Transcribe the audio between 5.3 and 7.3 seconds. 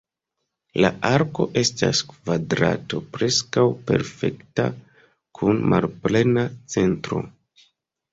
kun malplena centro.